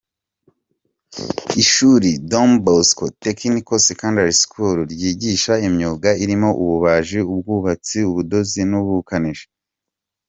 [1.61, 9.47] Ishuri Don Bosco Technical Secondary School, ryigisha imyuga irimo ububaji, ubwubatsi, ubudozi n’ubukanishi.